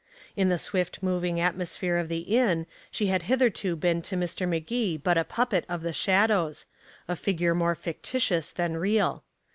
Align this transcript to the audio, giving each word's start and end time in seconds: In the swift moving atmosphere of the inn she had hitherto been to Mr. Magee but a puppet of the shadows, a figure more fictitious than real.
In 0.35 0.49
the 0.49 0.57
swift 0.57 1.03
moving 1.03 1.39
atmosphere 1.39 1.97
of 1.99 2.09
the 2.09 2.21
inn 2.21 2.65
she 2.89 3.05
had 3.05 3.21
hitherto 3.29 3.75
been 3.75 4.01
to 4.01 4.15
Mr. 4.15 4.49
Magee 4.49 4.97
but 4.97 5.15
a 5.15 5.23
puppet 5.23 5.63
of 5.69 5.83
the 5.83 5.93
shadows, 5.93 6.65
a 7.07 7.15
figure 7.15 7.53
more 7.53 7.75
fictitious 7.75 8.49
than 8.49 8.77
real. 8.77 9.23